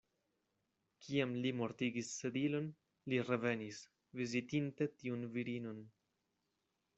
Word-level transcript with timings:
Kiam 1.01 1.35
li 1.43 1.51
mortigis 1.57 2.09
Sedilon, 2.21 2.69
li 3.13 3.19
revenis, 3.27 3.83
vizitinte 4.23 4.89
tiun 5.03 5.27
virinon. 5.37 5.85